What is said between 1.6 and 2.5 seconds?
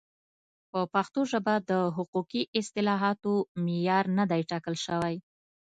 د حقوقي